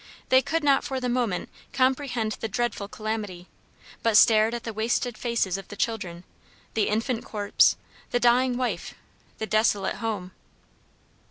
[0.29, 3.47] They could not for the moment comprehend the dreadful calamity,
[4.01, 6.23] but stared at the wasted faces of the children,
[6.73, 7.75] the infant corpse,
[8.09, 8.95] the dying wife,
[9.37, 10.31] the desolate home.